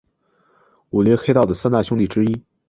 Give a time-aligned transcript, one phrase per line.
[0.89, 2.43] 武林黑道的三大凶地之一。